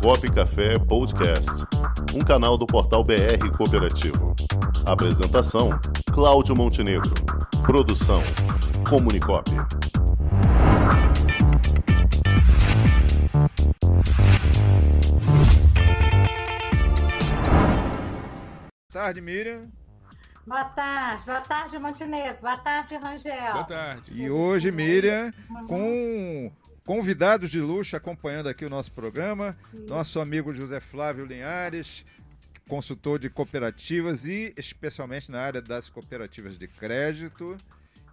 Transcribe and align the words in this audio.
Comunicop 0.00 0.32
Café 0.32 0.78
Podcast, 0.78 1.50
um 2.14 2.20
canal 2.20 2.56
do 2.56 2.66
portal 2.66 3.04
BR 3.04 3.50
Cooperativo. 3.56 4.34
Apresentação: 4.86 5.70
Cláudio 6.12 6.56
Montenegro. 6.56 7.12
Produção: 7.62 8.22
Comunicop. 8.88 9.50
tarde, 18.92 19.20
Miriam. 19.20 19.68
Boa 20.46 20.64
tarde, 20.64 21.24
boa 21.24 21.40
tarde, 21.40 21.78
Montenegro. 21.78 22.40
Boa 22.40 22.56
tarde, 22.56 22.96
Rangel. 22.96 23.52
Boa 23.52 23.64
tarde. 23.64 24.12
E 24.12 24.30
hoje, 24.30 24.70
Miriam, 24.70 25.32
com 25.66 26.52
convidados 26.84 27.50
de 27.50 27.60
luxo 27.60 27.96
acompanhando 27.96 28.48
aqui 28.48 28.64
o 28.64 28.70
nosso 28.70 28.90
programa, 28.92 29.56
nosso 29.88 30.20
amigo 30.20 30.52
José 30.52 30.80
Flávio 30.80 31.24
Linhares, 31.24 32.04
consultor 32.68 33.18
de 33.18 33.28
cooperativas 33.28 34.26
e 34.26 34.52
especialmente 34.56 35.30
na 35.30 35.40
área 35.40 35.60
das 35.60 35.88
cooperativas 35.88 36.58
de 36.58 36.66
crédito. 36.66 37.56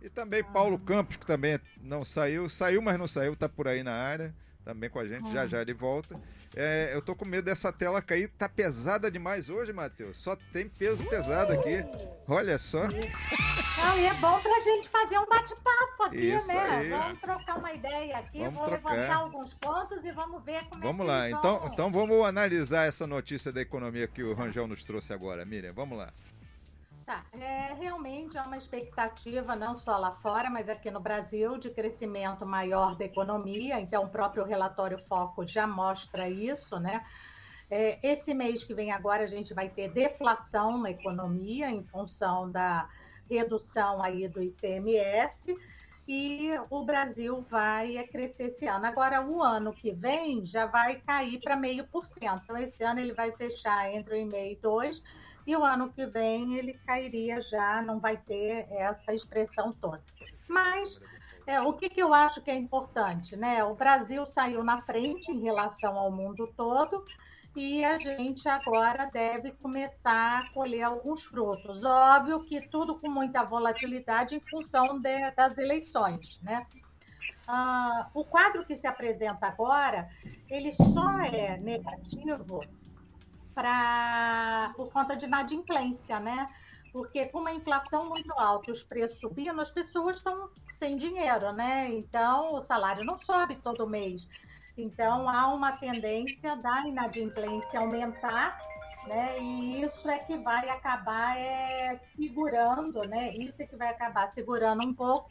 E 0.02 0.09
também 0.09 0.44
Paulo 0.44 0.80
Campos, 0.80 1.18
que 1.18 1.26
também 1.26 1.59
não 1.82 2.05
saiu, 2.05 2.48
saiu, 2.48 2.82
mas 2.82 3.00
não 3.00 3.08
saiu, 3.08 3.34
está 3.34 3.50
por 3.50 3.68
aí 3.68 3.84
na 3.84 3.94
área, 3.94 4.34
também 4.70 4.90
com 4.90 5.00
a 5.00 5.05
gente, 5.08 5.32
já 5.32 5.48
já 5.48 5.62
ele 5.62 5.73
volta. 5.73 6.16
É, 6.55 6.91
eu 6.94 7.02
tô 7.02 7.16
com 7.16 7.28
medo 7.28 7.46
dessa 7.46 7.73
tela 7.73 8.04
cair. 8.04 8.30
Tá 8.38 8.48
pesada 8.48 9.09
demais 9.09 9.50
hoje, 9.50 9.73
Matheus. 9.73 10.20
Só 10.20 10.36
tem 10.54 10.70
peso 10.70 11.04
pesado 11.05 11.54
aqui. 11.54 11.84
Olha 12.28 12.58
só. 12.59 12.84
Não, 12.84 13.98
e 13.98 14.05
é 14.05 14.14
bom 14.16 14.40
pra 14.40 14.62
gente 14.62 14.88
fazer 14.90 15.18
um 15.18 15.26
bate-papo 15.26 16.04
aqui, 16.04 16.36
Isso 16.36 16.48
né? 16.48 16.59
Aí. 16.59 16.90
Vamos 16.90 17.20
trocar 17.20 17.58
uma 17.58 17.73
ideia 17.73 18.18
aqui. 18.20 18.40
Vamos 18.40 18.54
Vou 18.54 18.68
trocar. 18.68 18.92
levantar 18.92 19.16
alguns 19.16 19.54
pontos 19.55 20.05
e 20.05 20.12
vamos 20.12 20.44
ver 20.44 20.64
como 20.66 20.84
vamos 20.84 21.02
é 21.02 21.04
que 21.04 21.09
lá. 21.09 21.30
Então, 21.30 21.59
vão... 21.59 21.67
então 21.70 21.92
vamos 21.92 22.26
analisar 22.26 22.88
essa 22.88 23.08
notícia 23.08 23.52
da 23.52 23.62
economia 23.62 24.08
que 24.08 24.22
o 24.22 24.36
Rangel 24.36 24.67
nos 24.67 24.84
trouxe 24.84 25.12
agora. 25.12 25.44
Miriam, 25.45 25.73
vamos 25.73 25.97
lá. 25.97 26.14
Tá, 27.10 27.26
é, 27.32 27.74
realmente 27.74 28.38
há 28.38 28.44
uma 28.44 28.56
expectativa, 28.56 29.56
não 29.56 29.76
só 29.76 29.98
lá 29.98 30.12
fora, 30.22 30.48
mas 30.48 30.70
aqui 30.70 30.92
no 30.92 31.00
Brasil, 31.00 31.58
de 31.58 31.72
crescimento 31.72 32.46
maior 32.46 32.94
da 32.96 33.04
economia. 33.04 33.80
Então, 33.80 34.04
o 34.04 34.10
próprio 34.10 34.44
relatório 34.44 35.00
Foco 35.10 35.44
já 35.44 35.66
mostra 35.66 36.30
isso, 36.30 36.80
né? 36.80 37.04
É, 37.68 37.98
esse 38.08 38.32
mês 38.36 38.64
que 38.64 38.76
vem 38.76 38.92
agora, 38.92 39.24
a 39.24 39.28
gente 39.28 39.56
vai 39.56 39.70
ter 39.70 39.92
deflação 39.92 40.78
na 40.78 40.92
economia 40.92 41.72
em 41.72 41.84
função 41.84 42.52
da 42.52 42.88
redução 43.28 44.04
aí 44.04 44.28
do 44.28 44.44
ICMS 44.44 45.58
e 46.08 46.52
o 46.70 46.84
Brasil 46.84 47.44
vai 47.50 48.04
crescer 48.08 48.46
esse 48.46 48.68
ano. 48.68 48.86
Agora, 48.86 49.28
o 49.28 49.42
ano 49.42 49.74
que 49.74 49.92
vem 49.92 50.46
já 50.46 50.68
vai 50.68 51.02
cair 51.02 51.40
para 51.40 51.56
meio 51.56 51.88
por 51.88 52.06
cento. 52.06 52.42
Então, 52.44 52.58
esse 52.58 52.84
ano 52.84 53.00
ele 53.00 53.14
vai 53.14 53.32
fechar 53.32 53.92
entre 53.92 54.16
1,5% 54.16 54.52
e 54.52 54.60
2%, 54.62 55.02
e 55.50 55.55
o 55.55 55.66
ano 55.66 55.92
que 55.92 56.05
vem 56.05 56.58
ele 56.58 56.75
cairia 56.86 57.42
já, 57.42 57.81
não 57.81 58.00
vai 58.00 58.16
ter 58.17 58.67
essa 58.69 59.11
expressão 59.16 59.73
toda. 59.73 60.03
Mas 60.47 61.02
é, 61.47 61.59
o 61.59 61.73
que, 61.73 61.89
que 61.89 62.00
eu 62.00 62.14
acho 62.14 62.39
que 62.44 62.52
é 62.52 62.56
importante, 62.56 63.36
né? 63.36 63.64
O 63.64 63.73
Brasil 63.73 64.28
saiu 64.28 64.64
na 64.64 64.78
frente 64.78 65.31
em 65.31 65.41
relação 65.41 65.97
ao 65.97 66.11
mundo 66.11 66.53
todo 66.56 67.03
e 67.56 67.83
a 67.83 67.97
gente 67.97 68.47
agora 68.47 69.09
deve 69.11 69.53
começar 69.53 70.41
a 70.41 70.50
colher 70.53 70.83
alguns 70.83 71.23
frutos. 71.23 71.84
Óbvio 71.84 72.44
que 72.44 72.61
tudo 72.61 72.95
com 73.00 73.09
muita 73.09 73.44
volatilidade 73.44 74.36
em 74.36 74.39
função 74.39 75.00
de, 75.00 75.31
das 75.31 75.58
eleições, 75.58 76.39
né? 76.44 76.67
Ah, 77.47 78.08
o 78.13 78.23
quadro 78.23 78.63
que 78.63 78.78
se 78.78 78.86
apresenta 78.86 79.47
agora, 79.47 80.08
ele 80.47 80.72
só 80.72 81.22
é 81.22 81.58
negativo 81.58 82.61
pra, 83.60 84.72
por 84.78 84.90
conta 84.90 85.18
de 85.18 85.26
inadimplência, 85.26 86.18
né? 86.18 86.46
Porque 86.94 87.26
com 87.26 87.40
uma 87.40 87.52
inflação 87.52 88.08
muito 88.08 88.31
alta 88.40 88.72
os 88.72 88.81
preços 88.81 89.20
subindo, 89.20 89.59
as 89.59 89.70
pessoas 89.70 90.18
estão 90.18 90.50
sem 90.72 90.96
dinheiro, 90.96 91.52
né? 91.52 91.90
Então 91.90 92.53
o 92.56 92.62
salário 92.62 93.03
não 93.06 93.19
sobe 93.19 93.58
todo 93.58 93.86
mês. 93.86 94.25
Então 94.78 95.28
há 95.28 95.53
uma 95.53 95.74
tendência 95.74 96.56
da 96.56 96.88
inadimplência 96.88 97.81
aumentar, 97.81 98.58
né? 99.08 99.38
E 99.42 99.81
isso 99.81 100.09
é 100.09 100.19
que 100.19 100.38
vai 100.38 100.69
acabar 100.69 101.38
é, 101.38 102.00
segurando, 102.16 103.02
né? 103.09 103.31
Isso 103.31 103.62
é 103.62 103.68
que 103.68 103.75
vai 103.75 103.90
acabar 103.90 104.31
segurando 104.31 104.86
um 104.86 104.94
pouco 104.94 105.30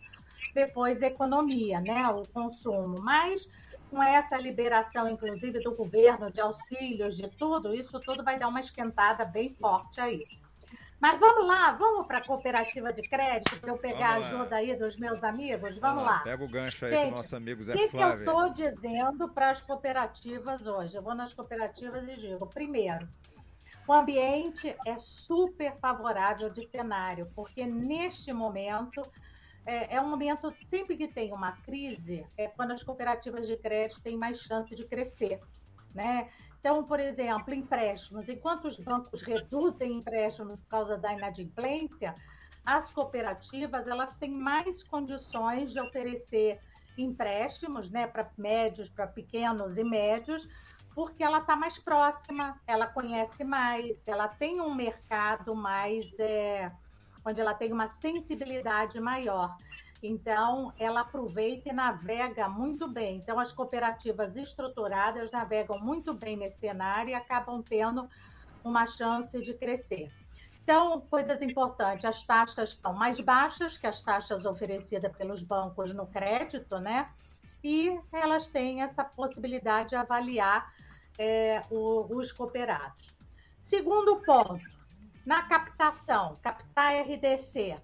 depois 0.55 1.03
a 1.03 1.06
economia, 1.06 1.81
né? 1.81 2.06
O 2.09 2.28
consumo. 2.28 3.00
Mas 3.00 3.49
com 3.88 4.03
essa 4.03 4.37
liberação, 4.37 5.09
inclusive, 5.09 5.60
do 5.60 5.75
governo, 5.75 6.31
de 6.31 6.41
auxílios, 6.41 7.16
de 7.16 7.28
tudo, 7.37 7.75
isso 7.75 7.99
tudo 8.00 8.22
vai 8.22 8.38
dar 8.38 8.49
uma 8.49 8.60
esquentada 8.60 9.25
bem 9.25 9.54
forte 9.54 10.00
aí. 10.00 10.25
Mas 11.00 11.19
vamos 11.21 11.47
lá, 11.47 11.72
vamos 11.72 12.06
para 12.06 12.19
a 12.19 12.25
cooperativa 12.25 12.93
de 12.93 13.03
crédito 13.03 13.60
para 13.60 13.71
eu 13.71 13.78
pegar 13.78 14.15
a 14.15 14.16
ajuda 14.16 14.56
aí 14.56 14.76
dos 14.76 14.97
meus 14.97 15.22
amigos? 15.22 15.78
Vamos, 15.78 16.04
lá. 16.04 16.19
Pega 16.21 16.43
o 16.43 16.49
gancho 16.49 16.84
aí 16.84 16.91
Gente, 16.91 17.04
com 17.04 17.15
o 17.15 17.16
nosso 17.19 17.37
amigo 17.37 17.62
Zé 17.62 17.72
que 17.75 17.88
Flávio. 17.88 18.21
O 18.21 18.25
que 18.25 18.28
eu 18.28 18.47
estou 18.47 18.72
dizendo 18.72 19.28
para 19.28 19.50
as 19.50 19.62
cooperativas 19.62 20.66
hoje? 20.66 20.97
Eu 20.97 21.03
vou 21.03 21.15
nas 21.15 21.32
cooperativas 21.32 22.09
e 22.09 22.16
digo, 22.16 22.47
primeiro, 22.49 23.09
o 23.87 23.93
ambiente 23.93 24.76
é 24.84 24.99
super 24.99 25.78
favorável 25.78 26.50
de 26.50 26.69
cenário, 26.69 27.31
porque 27.34 27.65
neste 27.65 28.32
momento 28.32 29.03
é, 29.69 29.97
é 29.97 30.01
um 30.01 30.09
momento, 30.09 30.51
sempre 30.67 30.97
que 30.97 31.06
tem 31.06 31.31
uma 31.34 31.53
crise, 31.53 32.27
é 32.39 32.49
quando 32.49 32.71
as 32.71 32.83
cooperativas 32.83 33.47
de 33.47 33.55
crédito 33.55 34.01
têm 34.01 34.17
mais 34.17 34.41
chance 34.41 34.75
de 34.75 34.83
crescer. 34.87 35.39
Né? 35.95 36.31
Então, 36.59 36.83
por 36.84 36.99
exemplo, 36.99 37.53
empréstimos. 37.53 38.27
Enquanto 38.31 38.65
os 38.65 38.79
bancos 38.79 39.21
reduzem 39.21 39.99
empréstimos 39.99 40.62
por 40.62 40.69
causa 40.71 40.97
da 40.97 41.12
inadimplência, 41.12 42.15
as 42.65 42.91
cooperativas 42.91 43.87
elas 43.87 44.17
têm 44.17 44.31
mais 44.31 44.83
condições 44.83 45.71
de 45.71 45.81
oferecer 45.81 46.59
empréstimos 46.97 47.91
né, 47.91 48.06
para 48.06 48.29
médios, 48.39 48.89
para 48.89 49.06
pequenos 49.06 49.77
e 49.77 49.85
médios, 49.85 50.49
porque 50.95 51.23
ela 51.23 51.39
está 51.39 51.55
mais 51.55 51.79
próxima, 51.79 52.59
ela 52.67 52.87
conhece 52.87 53.45
mais, 53.45 53.97
ela 54.06 54.29
tem 54.29 54.62
um 54.62 54.75
mercado 54.75 55.55
mais. 55.55 56.19
É, 56.19 56.73
onde 57.28 57.41
ela 57.41 57.55
tem 57.55 57.72
uma 57.72 57.89
sensibilidade 57.89 59.00
maior. 59.00 59.56
Então, 60.03 60.72
ela 60.78 61.00
aproveita 61.00 61.69
e 61.69 61.72
navega 61.72 62.49
muito 62.49 62.87
bem. 62.87 63.16
Então, 63.16 63.39
as 63.39 63.53
cooperativas 63.53 64.37
estruturadas 64.37 65.31
navegam 65.31 65.81
muito 65.81 66.15
bem 66.15 66.37
nesse 66.37 66.61
cenário 66.61 67.11
e 67.11 67.15
acabam 67.15 67.62
tendo 67.62 68.09
uma 68.62 68.87
chance 68.87 69.41
de 69.41 69.55
crescer. 69.55 70.11
Então, 70.62 71.00
coisas 71.00 71.43
importantes: 71.43 72.05
as 72.05 72.22
taxas 72.22 72.71
estão 72.71 72.93
mais 72.93 73.19
baixas 73.21 73.77
que 73.77 73.87
as 73.87 74.00
taxas 74.03 74.44
oferecidas 74.44 75.11
pelos 75.17 75.43
bancos 75.43 75.93
no 75.93 76.06
crédito, 76.06 76.78
né? 76.78 77.11
E 77.65 77.99
elas 78.12 78.47
têm 78.47 78.83
essa 78.83 79.03
possibilidade 79.03 79.91
de 79.91 79.97
avaliar 79.97 80.72
é, 81.19 81.61
o, 81.71 82.06
os 82.15 82.31
cooperados. 82.31 83.12
Segundo 83.61 84.17
ponto, 84.21 84.78
na 85.28 85.43
captação, 85.43 86.33
captar 86.43 87.03
RDC. 87.03 87.78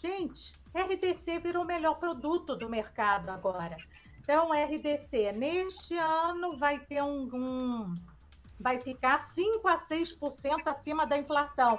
Gente, 0.00 0.54
RDC 0.74 1.40
virou 1.40 1.62
o 1.62 1.66
melhor 1.66 1.98
produto 1.98 2.56
do 2.56 2.70
mercado 2.70 3.28
agora. 3.28 3.76
Então, 4.18 4.48
RDC, 4.50 5.30
neste 5.32 5.94
ano 5.94 6.56
vai 6.56 6.78
ter 6.78 7.02
um, 7.02 7.28
um 7.34 7.94
vai 8.58 8.80
ficar 8.80 9.20
5 9.20 9.68
a 9.68 9.76
6% 9.76 10.62
acima 10.64 11.06
da 11.06 11.18
inflação. 11.18 11.78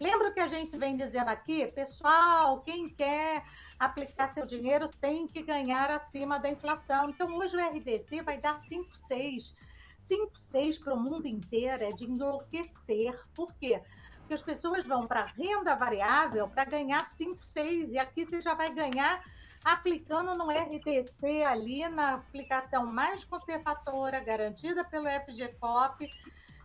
Lembra 0.00 0.32
que 0.32 0.40
a 0.40 0.48
gente 0.48 0.78
vem 0.78 0.96
dizendo 0.96 1.28
aqui, 1.28 1.70
pessoal, 1.70 2.62
quem 2.62 2.88
quer 2.88 3.44
aplicar 3.78 4.32
seu 4.32 4.46
dinheiro 4.46 4.88
tem 4.98 5.28
que 5.28 5.42
ganhar 5.42 5.90
acima 5.90 6.38
da 6.38 6.48
inflação. 6.48 7.10
Então, 7.10 7.36
hoje 7.36 7.54
o 7.54 7.60
RDC 7.60 8.22
vai 8.22 8.38
dar 8.38 8.58
5, 8.62 8.88
6. 8.96 9.54
5, 10.00 10.38
6 10.38 10.78
para 10.78 10.94
o 10.94 11.00
mundo 11.00 11.28
inteiro 11.28 11.84
é 11.84 11.90
de 11.90 12.04
enlouquecer. 12.04 13.14
Por 13.34 13.52
quê? 13.54 13.82
Que 14.26 14.34
as 14.34 14.42
pessoas 14.42 14.84
vão 14.86 15.06
para 15.06 15.26
renda 15.26 15.74
variável 15.74 16.48
para 16.48 16.64
ganhar 16.64 17.10
5, 17.10 17.44
6, 17.44 17.92
e 17.92 17.98
aqui 17.98 18.24
você 18.24 18.40
já 18.40 18.54
vai 18.54 18.72
ganhar 18.72 19.22
aplicando 19.64 20.34
no 20.34 20.50
RTC 20.50 21.42
ali 21.44 21.88
na 21.88 22.14
aplicação 22.14 22.86
mais 22.86 23.24
conservadora, 23.24 24.20
garantida 24.20 24.84
pelo 24.84 25.08
FGCOP 25.08 26.06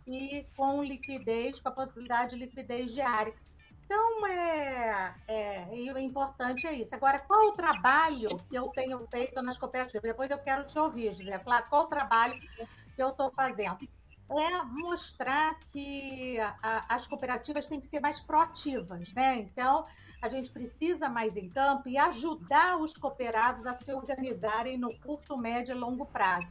e 0.05 0.45
com 0.57 0.83
liquidez, 0.83 1.59
com 1.59 1.69
a 1.69 1.71
possibilidade 1.71 2.31
de 2.31 2.43
liquidez 2.43 2.91
diária. 2.91 3.33
Então, 3.85 4.27
é, 4.27 5.15
é, 5.27 5.67
o 5.93 5.97
importante 5.97 6.67
é 6.67 6.73
isso. 6.73 6.93
Agora, 6.93 7.19
qual 7.19 7.47
o 7.47 7.53
trabalho 7.53 8.29
que 8.47 8.55
eu 8.55 8.67
tenho 8.67 9.07
feito 9.07 9.41
nas 9.41 9.57
cooperativas? 9.57 10.03
Depois 10.03 10.29
eu 10.29 10.37
quero 10.37 10.65
te 10.65 10.77
ouvir, 10.77 11.13
José, 11.13 11.39
falar 11.39 11.63
qual 11.67 11.83
o 11.83 11.87
trabalho 11.87 12.35
que 12.95 13.01
eu 13.01 13.07
estou 13.07 13.31
fazendo 13.31 13.89
é 14.37 14.63
mostrar 14.63 15.57
que 15.71 16.37
a, 16.39 16.85
as 16.87 17.07
cooperativas 17.07 17.65
têm 17.67 17.79
que 17.79 17.87
ser 17.87 17.99
mais 17.99 18.19
proativas, 18.19 19.11
né? 19.13 19.37
Então, 19.37 19.81
a 20.21 20.29
gente 20.29 20.51
precisa 20.51 21.07
mais 21.09 21.35
em 21.35 21.49
campo 21.49 21.87
e 21.87 21.97
ajudar 21.97 22.77
os 22.77 22.93
cooperados 22.93 23.65
a 23.65 23.75
se 23.75 23.91
organizarem 23.91 24.77
no 24.77 24.93
curto, 24.99 25.37
médio 25.37 25.73
e 25.73 25.79
longo 25.79 26.05
prazo. 26.05 26.47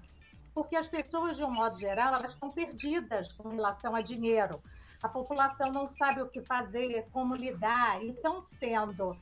porque 0.55 0.75
as 0.75 0.89
pessoas, 0.89 1.37
de 1.37 1.45
um 1.45 1.53
modo 1.53 1.79
geral, 1.79 2.15
elas 2.15 2.33
estão 2.33 2.49
perdidas 2.49 3.31
com 3.33 3.49
relação 3.51 3.95
a 3.95 4.01
dinheiro. 4.01 4.61
A 5.01 5.09
população 5.09 5.71
não 5.71 5.87
sabe 5.87 6.21
o 6.21 6.29
que 6.29 6.41
fazer, 6.41 7.07
como 7.13 7.37
lidar, 7.37 8.03
e 8.03 8.11
estão 8.11 8.43
sendo, 8.43 9.17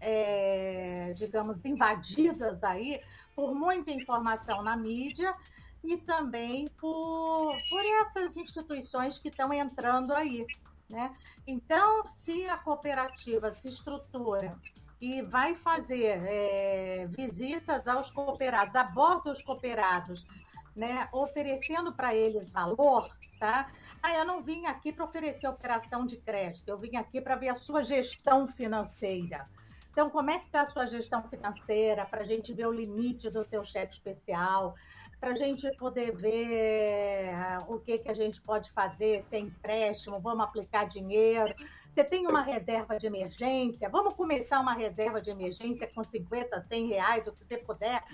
é, 0.00 1.12
digamos, 1.14 1.62
invadidas 1.66 2.64
aí 2.64 3.02
por 3.36 3.54
muita 3.54 3.90
informação 3.90 4.62
na 4.62 4.76
mídia 4.76 5.34
e 5.82 5.96
também 5.96 6.68
por, 6.80 7.52
por 7.70 7.84
essas 8.02 8.36
instituições 8.36 9.18
que 9.18 9.28
estão 9.28 9.52
entrando 9.52 10.12
aí. 10.12 10.46
Né? 10.88 11.14
Então, 11.46 12.06
se 12.06 12.48
a 12.48 12.56
cooperativa 12.56 13.52
se 13.52 13.68
estrutura 13.68 14.56
e 15.00 15.22
vai 15.22 15.54
fazer 15.56 16.20
é, 16.24 17.06
visitas 17.06 17.86
aos 17.86 18.10
cooperados, 18.10 18.74
aborda 18.74 19.30
os 19.30 19.42
cooperados, 19.42 20.26
né, 20.74 21.08
oferecendo 21.12 21.92
para 21.92 22.14
eles 22.14 22.50
valor, 22.50 23.08
tá? 23.38 23.70
Ah, 24.02 24.14
eu 24.14 24.24
não 24.24 24.42
vim 24.42 24.66
aqui 24.66 24.92
para 24.92 25.04
oferecer 25.04 25.46
operação 25.48 26.06
de 26.06 26.16
crédito, 26.16 26.68
eu 26.68 26.78
vim 26.78 26.96
aqui 26.96 27.20
para 27.20 27.36
ver 27.36 27.48
a 27.48 27.56
sua 27.56 27.82
gestão 27.82 28.46
financeira. 28.46 29.48
Então, 29.90 30.08
como 30.08 30.30
é 30.30 30.38
que 30.38 30.46
está 30.46 30.62
a 30.62 30.68
sua 30.68 30.86
gestão 30.86 31.22
financeira, 31.24 32.06
para 32.06 32.22
a 32.22 32.24
gente 32.24 32.52
ver 32.52 32.66
o 32.66 32.72
limite 32.72 33.28
do 33.28 33.44
seu 33.44 33.64
cheque 33.64 33.94
especial, 33.94 34.76
para 35.20 35.30
a 35.30 35.34
gente 35.34 35.70
poder 35.76 36.14
ver 36.16 37.30
ah, 37.34 37.64
o 37.68 37.78
que, 37.78 37.98
que 37.98 38.08
a 38.08 38.14
gente 38.14 38.40
pode 38.40 38.70
fazer 38.70 39.24
sem 39.28 39.46
empréstimo, 39.46 40.20
vamos 40.20 40.44
aplicar 40.44 40.84
dinheiro. 40.84 41.54
Você 41.90 42.04
tem 42.04 42.26
uma 42.26 42.42
reserva 42.42 42.98
de 42.98 43.06
emergência, 43.06 43.88
vamos 43.88 44.14
começar 44.14 44.60
uma 44.60 44.74
reserva 44.74 45.20
de 45.20 45.30
emergência 45.30 45.90
com 45.92 46.04
50, 46.04 46.60
100 46.60 46.86
reais, 46.86 47.26
o 47.26 47.32
que 47.32 47.40
você 47.40 47.58
puder, 47.58 48.04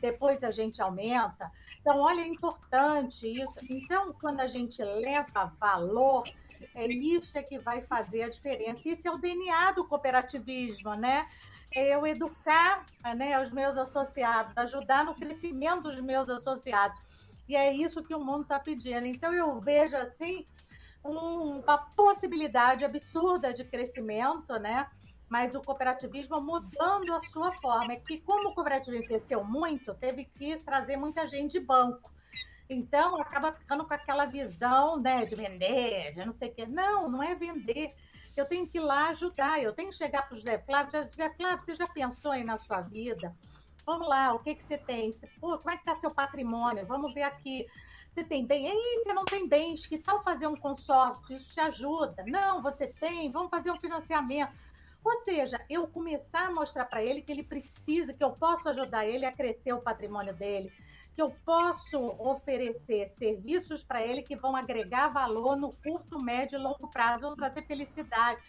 depois 0.00 0.44
a 0.44 0.50
gente 0.50 0.82
aumenta. 0.82 1.50
Então, 1.80 2.00
olha, 2.00 2.20
é 2.20 2.26
importante 2.26 3.26
isso. 3.26 3.58
Então, 3.70 4.12
quando 4.20 4.40
a 4.40 4.46
gente 4.46 4.82
leva 4.82 5.52
valor, 5.58 6.24
é 6.74 6.86
isso 6.86 7.38
é 7.38 7.42
que 7.42 7.58
vai 7.58 7.82
fazer 7.82 8.24
a 8.24 8.28
diferença. 8.28 8.86
Isso 8.86 9.08
é 9.08 9.10
o 9.10 9.16
DNA 9.16 9.72
do 9.72 9.86
cooperativismo, 9.86 10.94
né? 10.94 11.26
Eu 11.74 12.06
educar 12.06 12.84
né, 13.16 13.40
os 13.42 13.50
meus 13.50 13.76
associados, 13.76 14.56
ajudar 14.56 15.04
no 15.04 15.14
crescimento 15.14 15.82
dos 15.82 16.00
meus 16.00 16.28
associados. 16.28 17.00
E 17.48 17.56
é 17.56 17.72
isso 17.72 18.02
que 18.02 18.14
o 18.14 18.20
mundo 18.20 18.42
está 18.42 18.58
pedindo. 18.58 19.06
Então, 19.06 19.32
eu 19.32 19.60
vejo 19.60 19.96
assim 19.96 20.46
uma 21.02 21.78
possibilidade 21.96 22.84
absurda 22.84 23.52
de 23.52 23.64
crescimento, 23.64 24.58
né? 24.58 24.86
Mas 25.28 25.54
o 25.54 25.60
cooperativismo 25.60 26.40
mudando 26.40 27.14
a 27.14 27.20
sua 27.22 27.52
forma. 27.54 27.92
É 27.92 27.96
que, 27.96 28.18
como 28.18 28.50
o 28.50 28.54
cooperativismo 28.54 29.06
cresceu 29.06 29.44
muito, 29.44 29.94
teve 29.94 30.24
que 30.24 30.56
trazer 30.58 30.96
muita 30.96 31.26
gente 31.26 31.52
de 31.52 31.60
banco. 31.60 32.10
Então, 32.68 33.20
acaba 33.20 33.52
ficando 33.52 33.84
com 33.84 33.94
aquela 33.94 34.26
visão 34.26 35.00
né, 35.00 35.24
de 35.24 35.34
vender, 35.34 36.12
de 36.12 36.24
não 36.24 36.32
sei 36.32 36.50
o 36.50 36.54
quê. 36.54 36.66
Não, 36.66 37.10
não 37.10 37.22
é 37.22 37.34
vender 37.34 37.88
eu 38.40 38.46
tenho 38.46 38.66
que 38.66 38.78
ir 38.78 38.80
lá 38.80 39.08
ajudar, 39.10 39.62
eu 39.62 39.72
tenho 39.72 39.90
que 39.90 39.96
chegar 39.96 40.22
para 40.22 40.34
o 40.34 40.36
José 40.36 40.58
Flávio 40.58 41.00
e 41.00 41.04
dizer, 41.06 41.36
Flávio, 41.36 41.64
você 41.64 41.74
já 41.74 41.86
pensou 41.86 42.32
aí 42.32 42.42
na 42.42 42.58
sua 42.58 42.80
vida? 42.80 43.34
Vamos 43.84 44.08
lá, 44.08 44.32
o 44.34 44.38
que, 44.38 44.54
que 44.54 44.62
você 44.62 44.78
tem? 44.78 45.10
Pô, 45.40 45.58
como 45.58 45.70
é 45.70 45.76
que 45.76 45.82
está 45.82 45.96
seu 45.96 46.10
patrimônio? 46.10 46.86
Vamos 46.86 47.12
ver 47.12 47.22
aqui. 47.22 47.66
Você 48.12 48.24
tem 48.24 48.44
bem? 48.44 48.66
Ei, 48.66 49.02
você 49.02 49.12
não 49.12 49.24
tem 49.24 49.48
bens, 49.48 49.86
que 49.86 49.98
tal 49.98 50.22
fazer 50.22 50.46
um 50.46 50.56
consórcio? 50.56 51.36
Isso 51.36 51.52
te 51.52 51.60
ajuda. 51.60 52.24
Não, 52.26 52.60
você 52.60 52.88
tem, 52.88 53.30
vamos 53.30 53.50
fazer 53.50 53.70
um 53.70 53.78
financiamento. 53.78 54.52
Ou 55.04 55.20
seja, 55.20 55.60
eu 55.68 55.86
começar 55.86 56.48
a 56.48 56.52
mostrar 56.52 56.84
para 56.84 57.02
ele 57.02 57.22
que 57.22 57.32
ele 57.32 57.42
precisa, 57.42 58.12
que 58.12 58.22
eu 58.22 58.32
posso 58.32 58.68
ajudar 58.68 59.06
ele 59.06 59.24
a 59.24 59.32
crescer 59.32 59.72
o 59.72 59.80
patrimônio 59.80 60.34
dele, 60.34 60.70
que 61.14 61.22
eu 61.22 61.30
posso 61.44 61.98
oferecer 62.18 63.08
serviços 63.08 63.82
para 63.82 64.04
ele 64.04 64.22
que 64.22 64.36
vão 64.36 64.54
agregar 64.56 65.08
valor 65.08 65.56
no 65.56 65.72
curto, 65.72 66.22
médio 66.22 66.58
e 66.58 66.62
longo 66.62 66.88
prazo, 66.88 67.20
vão 67.20 67.36
trazer 67.36 67.62
felicidade, 67.66 68.40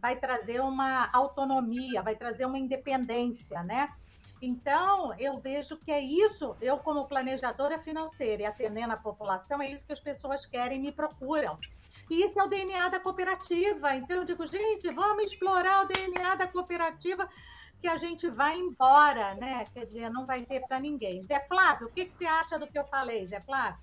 vai 0.00 0.16
trazer 0.16 0.60
uma 0.60 1.10
autonomia, 1.12 2.02
vai 2.02 2.16
trazer 2.16 2.46
uma 2.46 2.58
independência, 2.58 3.62
né? 3.62 3.92
Então, 4.40 5.14
eu 5.18 5.38
vejo 5.40 5.78
que 5.78 5.90
é 5.90 6.00
isso, 6.00 6.56
eu 6.60 6.78
como 6.78 7.08
planejadora 7.08 7.78
financeira 7.78 8.42
e 8.42 8.46
atendendo 8.46 8.92
a 8.92 8.96
população, 8.96 9.62
é 9.62 9.70
isso 9.70 9.86
que 9.86 9.92
as 9.92 10.00
pessoas 10.00 10.44
querem 10.44 10.78
e 10.78 10.82
me 10.82 10.92
procuram. 10.92 11.58
E 12.10 12.24
isso 12.24 12.38
é 12.38 12.44
o 12.44 12.48
DNA 12.48 12.88
da 12.88 13.00
cooperativa. 13.00 13.94
Então, 13.96 14.18
eu 14.18 14.24
digo, 14.24 14.46
gente, 14.46 14.88
vamos 14.92 15.24
explorar 15.24 15.84
o 15.84 15.88
DNA 15.88 16.36
da 16.36 16.46
cooperativa 16.46 17.28
que 17.80 17.88
a 17.88 17.96
gente 17.96 18.28
vai 18.28 18.58
embora, 18.58 19.34
né? 19.34 19.64
Quer 19.72 19.86
dizer, 19.86 20.10
não 20.10 20.26
vai 20.26 20.44
ter 20.44 20.60
para 20.66 20.80
ninguém. 20.80 21.22
Zé 21.22 21.40
Flávio, 21.46 21.86
o 21.88 21.92
que, 21.92 22.06
que 22.06 22.14
você 22.14 22.26
acha 22.26 22.58
do 22.58 22.66
que 22.66 22.78
eu 22.78 22.86
falei, 22.86 23.26
Zé 23.26 23.40
Flávio? 23.40 23.78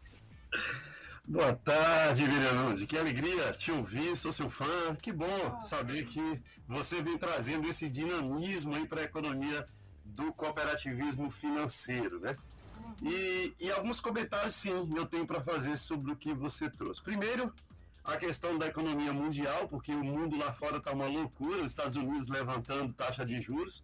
Boa 1.26 1.54
tarde, 1.56 2.28
Miriam 2.28 2.76
Que 2.86 2.98
alegria 2.98 3.54
te 3.54 3.72
ouvir, 3.72 4.16
sou 4.16 4.32
seu 4.32 4.50
fã. 4.50 4.96
Que 5.02 5.12
bom 5.12 5.62
saber 5.62 6.06
que 6.06 6.44
você 6.68 7.02
vem 7.02 7.18
trazendo 7.18 7.68
esse 7.68 7.88
dinamismo 7.90 8.76
aí 8.76 8.86
para 8.86 9.02
a 9.02 9.06
economia 9.06 9.66
do 10.04 10.34
cooperativismo 10.34 11.32
financeiro, 11.32 12.20
né? 12.20 12.36
Uhum. 13.02 13.10
E, 13.10 13.56
e 13.58 13.72
alguns 13.72 14.02
comentários, 14.02 14.54
sim, 14.54 14.72
eu 14.96 15.06
tenho 15.06 15.26
para 15.26 15.42
fazer 15.42 15.78
sobre 15.78 16.12
o 16.12 16.16
que 16.16 16.34
você 16.34 16.70
trouxe. 16.70 17.02
Primeiro, 17.02 17.54
a 18.04 18.18
questão 18.18 18.58
da 18.58 18.68
economia 18.68 19.14
mundial, 19.14 19.68
porque 19.68 19.94
o 19.94 20.04
mundo 20.04 20.38
lá 20.38 20.52
fora 20.52 20.78
está 20.78 20.92
uma 20.92 21.08
loucura, 21.08 21.64
os 21.64 21.72
Estados 21.72 21.96
Unidos 21.96 22.28
levantando 22.28 22.94
taxa 22.94 23.26
de 23.26 23.40
juros, 23.40 23.84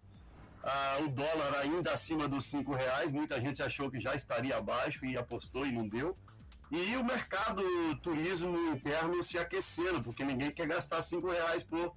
ah, 0.61 0.97
o 1.01 1.07
dólar 1.07 1.55
ainda 1.61 1.93
acima 1.93 2.27
dos 2.27 2.45
cinco 2.45 2.73
reais, 2.73 3.11
muita 3.11 3.39
gente 3.39 3.63
achou 3.63 3.89
que 3.89 3.99
já 3.99 4.13
estaria 4.15 4.57
abaixo 4.57 5.05
e 5.05 5.17
apostou 5.17 5.65
e 5.65 5.71
não 5.71 5.87
deu. 5.87 6.17
E 6.69 6.97
o 6.97 7.03
mercado 7.03 7.63
turismo 8.03 8.55
interno 8.73 9.23
se 9.23 9.37
aquecendo, 9.37 10.01
porque 10.01 10.23
ninguém 10.23 10.51
quer 10.51 10.67
gastar 10.67 11.01
cinco 11.01 11.31
reais 11.31 11.63
por, 11.63 11.95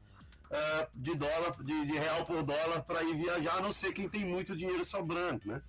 ah, 0.50 0.88
de 0.94 1.14
dólar, 1.16 1.56
de, 1.62 1.86
de 1.86 1.92
real 1.92 2.24
por 2.24 2.42
dólar 2.44 2.82
para 2.82 3.02
ir 3.02 3.16
viajar, 3.16 3.56
a 3.56 3.60
não 3.60 3.72
ser 3.72 3.92
quem 3.92 4.08
tem 4.08 4.24
muito 4.24 4.56
dinheiro 4.56 4.84
sobrando, 4.84 5.40
né? 5.44 5.60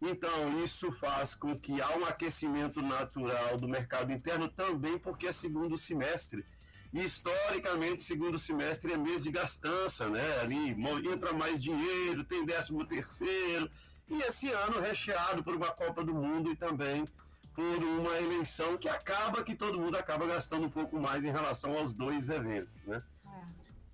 Então, 0.00 0.62
isso 0.62 0.92
faz 0.92 1.34
com 1.34 1.58
que 1.58 1.80
há 1.80 1.96
um 1.96 2.04
aquecimento 2.04 2.82
natural 2.82 3.56
do 3.56 3.68
mercado 3.68 4.12
interno 4.12 4.48
também 4.48 4.98
porque 4.98 5.28
é 5.28 5.32
segundo 5.32 5.76
semestre. 5.76 6.44
E, 6.92 7.02
historicamente, 7.02 8.00
segundo 8.00 8.38
semestre 8.38 8.92
é 8.92 8.96
mês 8.96 9.22
de 9.22 9.30
gastança, 9.30 10.08
né? 10.08 10.40
Ali 10.40 10.76
entra 11.10 11.32
mais 11.32 11.62
dinheiro, 11.62 12.24
tem 12.24 12.44
décimo 12.44 12.84
terceiro. 12.84 13.70
E 14.08 14.22
esse 14.22 14.50
ano 14.50 14.80
recheado 14.80 15.42
por 15.42 15.54
uma 15.54 15.70
Copa 15.72 16.04
do 16.04 16.14
Mundo 16.14 16.52
e 16.52 16.56
também 16.56 17.06
por 17.54 17.82
uma 17.82 18.20
eleição 18.20 18.76
que 18.76 18.88
acaba 18.88 19.42
que 19.42 19.54
todo 19.54 19.80
mundo 19.80 19.96
acaba 19.96 20.26
gastando 20.26 20.66
um 20.66 20.70
pouco 20.70 21.00
mais 21.00 21.24
em 21.24 21.32
relação 21.32 21.76
aos 21.76 21.92
dois 21.92 22.28
eventos, 22.28 22.86
né? 22.86 22.98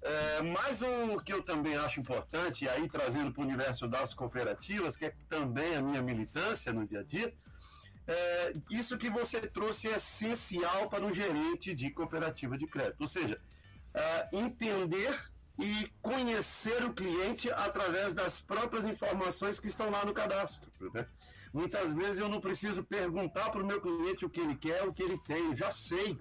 É, 0.03 0.43
mas 0.43 0.83
o 0.83 1.21
que 1.21 1.33
eu 1.33 1.43
também 1.43 1.77
acho 1.77 2.01
importante, 2.01 2.65
e 2.65 2.69
aí 2.69 2.89
trazendo 2.89 3.33
para 3.33 3.41
o 3.41 3.45
universo 3.45 3.87
das 3.87 4.13
cooperativas, 4.13 4.97
que 4.97 5.07
é 5.07 5.15
também 5.29 5.77
a 5.77 5.81
minha 5.81 6.03
militância 6.03 6.73
no 6.73 6.85
dia 6.85 7.01
a 7.01 7.05
dia, 7.05 7.33
é, 8.07 8.53
isso 8.69 8.99
que 8.99 9.09
você 9.09 9.41
trouxe 9.41 9.89
é 9.89 9.97
essencial 9.97 10.89
para 10.89 11.05
um 11.05 11.15
gerente 11.15 11.73
de 11.73 11.91
cooperativa 11.91 12.59
de 12.59 12.67
crédito. 12.67 13.01
Ou 13.01 13.07
seja, 13.07 13.41
é, 13.95 14.29
entender 14.33 15.15
e 15.59 15.89
conhecer 16.01 16.83
o 16.85 16.93
cliente 16.93 17.51
através 17.53 18.15
das 18.15 18.41
próprias 18.41 18.87
informações 18.87 19.61
que 19.61 19.69
estão 19.69 19.89
lá 19.89 20.05
no 20.05 20.13
cadastro. 20.13 20.69
Né? 20.93 21.07
Muitas 21.53 21.93
vezes 21.93 22.19
eu 22.19 22.29
não 22.29 22.41
preciso 22.41 22.83
perguntar 22.83 23.51
para 23.51 23.63
o 23.63 23.67
meu 23.67 23.81
cliente 23.81 24.25
o 24.25 24.31
que 24.31 24.41
ele 24.41 24.57
quer, 24.57 24.83
o 24.83 24.93
que 24.93 25.03
ele 25.03 25.19
tem, 25.19 25.47
eu 25.47 25.57
já 25.57 25.71
sei 25.71 26.19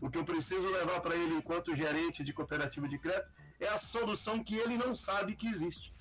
o 0.00 0.10
que 0.10 0.18
eu 0.18 0.24
preciso 0.24 0.68
levar 0.68 1.00
para 1.00 1.16
ele 1.16 1.34
enquanto 1.34 1.74
gerente 1.74 2.22
de 2.22 2.32
cooperativa 2.32 2.88
de 2.88 2.98
crédito 2.98 3.30
é 3.60 3.68
a 3.68 3.78
solução 3.78 4.42
que 4.42 4.56
ele 4.56 4.76
não 4.76 4.94
sabe 4.94 5.34
que 5.34 5.48
existe. 5.48 5.92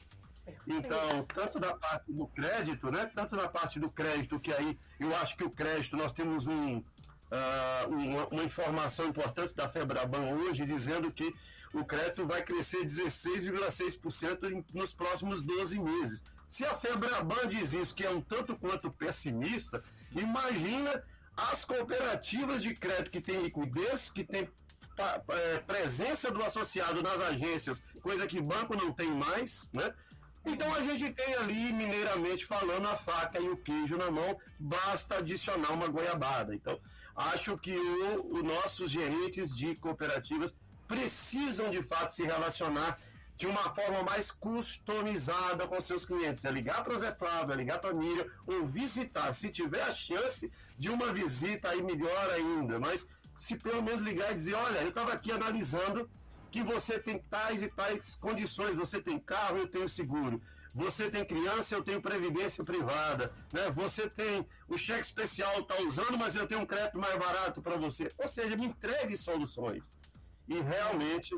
Então, 0.66 1.26
tanto 1.34 1.60
da 1.60 1.76
parte 1.76 2.12
do 2.12 2.28
crédito, 2.28 2.92
né? 2.92 3.06
Tanto 3.14 3.36
na 3.36 3.48
parte 3.48 3.80
do 3.80 3.92
crédito, 3.92 4.40
que 4.40 4.54
aí 4.54 4.78
eu 5.00 5.16
acho 5.18 5.36
que 5.36 5.44
o 5.44 5.50
crédito, 5.50 5.98
nós 5.98 6.14
temos 6.14 6.48
um, 6.48 6.78
uh, 6.78 7.90
uma, 7.90 8.28
uma, 8.28 8.44
informação 8.44 9.08
importante 9.08 9.54
da 9.54 9.68
Febraban 9.68 10.36
hoje, 10.36 10.66
dizendo 10.66 11.12
que 11.12 11.34
o 11.74 11.84
crédito 11.84 12.26
vai 12.26 12.42
crescer 12.44 12.84
16,6% 12.84 14.66
nos 14.74 14.94
próximos 14.94 15.42
12 15.42 15.80
meses. 15.80 16.24
Se 16.48 16.66
a 16.66 16.76
Febraban 16.76 17.48
diz 17.48 17.74
isso, 17.74 17.94
que 17.94 18.06
é 18.06 18.10
um 18.10 18.22
tanto 18.22 18.56
quanto 18.58 18.90
pessimista, 18.90 19.84
imagina 20.14 21.04
as 21.38 21.64
cooperativas 21.64 22.64
de 22.64 22.74
crédito 22.74 23.12
que 23.12 23.22
têm 23.22 23.44
liquidez, 23.44 24.10
que 24.10 24.24
têm 24.24 24.50
é, 25.30 25.60
presença 25.60 26.32
do 26.32 26.44
associado 26.44 27.04
nas 27.04 27.22
agências, 27.22 27.84
coisa 28.02 28.26
que 28.26 28.42
banco 28.42 28.76
não 28.76 28.92
tem 28.92 29.12
mais, 29.12 29.70
né? 29.72 29.94
Então 30.44 30.74
a 30.74 30.82
gente 30.82 31.12
tem 31.12 31.36
ali, 31.36 31.72
mineiramente 31.74 32.46
falando, 32.46 32.88
a 32.88 32.96
faca 32.96 33.40
e 33.40 33.48
o 33.48 33.58
queijo 33.58 33.98
na 33.98 34.10
mão, 34.10 34.40
basta 34.58 35.18
adicionar 35.18 35.72
uma 35.74 35.88
goiabada. 35.88 36.56
Então, 36.56 36.80
acho 37.16 37.58
que 37.58 37.76
os 37.76 38.44
nossos 38.44 38.90
gerentes 38.90 39.56
de 39.56 39.76
cooperativas 39.76 40.56
precisam 40.88 41.70
de 41.70 41.84
fato 41.84 42.14
se 42.14 42.24
relacionar 42.24 42.98
de 43.38 43.46
uma 43.46 43.74
forma 43.76 44.02
mais 44.02 44.32
customizada 44.32 45.68
com 45.68 45.80
seus 45.80 46.04
clientes. 46.04 46.44
É 46.44 46.52
ligar 46.52 46.84
para 46.84 46.98
Zé 46.98 47.12
Flávio, 47.14 47.54
é 47.54 47.56
ligar 47.56 47.80
para 47.80 47.94
Miriam, 47.94 48.26
ou 48.48 48.66
visitar. 48.66 49.32
Se 49.32 49.50
tiver 49.50 49.84
a 49.84 49.94
chance 49.94 50.52
de 50.76 50.90
uma 50.90 51.14
visita, 51.14 51.70
aí 51.70 51.82
melhor 51.84 52.30
ainda. 52.32 52.80
Mas 52.80 53.08
se 53.36 53.56
pelo 53.56 53.84
menos 53.84 54.02
ligar 54.02 54.32
e 54.32 54.36
dizer, 54.36 54.56
olha, 54.56 54.80
eu 54.80 54.90
estava 54.90 55.14
aqui 55.14 55.32
analisando 55.32 56.10
que 56.50 56.64
você 56.64 56.98
tem 56.98 57.20
tais 57.20 57.62
e 57.62 57.68
tais 57.68 58.16
condições, 58.16 58.76
você 58.76 59.00
tem 59.00 59.20
carro, 59.20 59.58
eu 59.60 59.68
tenho 59.68 59.88
seguro. 59.88 60.42
Você 60.74 61.10
tem 61.10 61.24
criança, 61.24 61.76
eu 61.76 61.84
tenho 61.84 62.02
previdência 62.02 62.64
privada, 62.64 63.32
né? 63.54 63.70
Você 63.70 64.10
tem 64.10 64.48
o 64.68 64.78
cheque 64.78 65.02
especial, 65.02 65.60
está 65.60 65.80
usando, 65.82 66.18
mas 66.18 66.36
eu 66.36 66.48
tenho 66.48 66.62
um 66.62 66.66
crédito 66.66 66.98
mais 66.98 67.16
barato 67.18 67.62
para 67.62 67.78
você. 67.78 68.12
Ou 68.18 68.28
seja, 68.28 68.58
me 68.58 68.66
entregue 68.66 69.16
soluções. 69.16 69.98
E 70.48 70.60
realmente, 70.60 71.36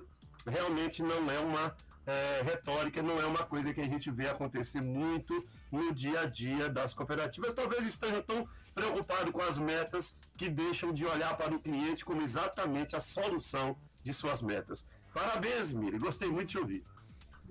realmente 0.48 1.04
não 1.04 1.30
é 1.30 1.40
uma 1.40 1.76
é, 2.10 2.42
retórica, 2.42 3.02
não 3.02 3.20
é 3.20 3.26
uma 3.26 3.46
coisa 3.46 3.74
que 3.74 3.82
a 3.82 3.86
gente 3.86 4.10
vê 4.10 4.28
acontecer 4.28 4.82
muito 4.82 5.46
no 5.72 5.94
dia 5.94 6.22
a 6.22 6.26
dia 6.26 6.70
das 6.70 6.94
cooperativas. 6.94 7.54
Talvez 7.54 7.86
estejam 7.86 8.22
tão 8.22 8.48
preocupados 8.74 9.32
com 9.32 9.42
as 9.42 9.58
metas 9.60 10.18
que 10.36 10.50
deixam 10.50 10.92
de 10.92 11.06
olhar 11.06 11.38
para 11.38 11.54
o 11.54 11.60
cliente 11.60 12.04
como 12.04 12.22
exatamente 12.22 12.96
a 12.96 13.00
solução 13.00 13.78
de 14.04 14.14
suas 14.14 14.42
metas. 14.42 14.88
Parabéns, 15.14 15.72
Miri, 15.72 16.00
gostei 16.00 16.30
muito 16.30 16.50
de 16.50 16.58
ouvir. 16.58 16.84